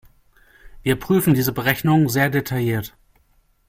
[0.81, 2.95] Wir prüfen diese Berechnung sehr detailliert.